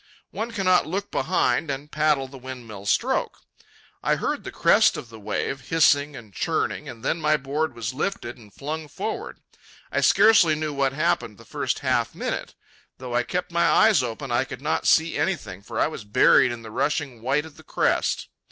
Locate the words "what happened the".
10.73-11.45